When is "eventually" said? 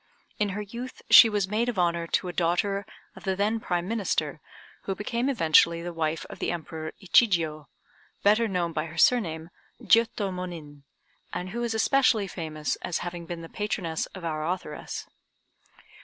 5.29-5.83